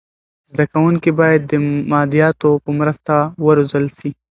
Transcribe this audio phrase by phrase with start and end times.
[0.51, 1.53] زده کونکي باید د
[1.91, 4.09] مادیاتو په مرسته و روزل سي.